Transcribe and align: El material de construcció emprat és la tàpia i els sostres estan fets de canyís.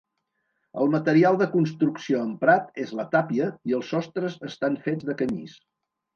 El 0.85 0.87
material 0.93 1.37
de 1.41 1.47
construcció 1.51 2.21
emprat 2.29 2.81
és 2.85 2.95
la 3.01 3.07
tàpia 3.13 3.51
i 3.73 3.77
els 3.81 3.93
sostres 3.95 4.41
estan 4.51 4.81
fets 4.89 5.09
de 5.13 5.19
canyís. 5.23 5.57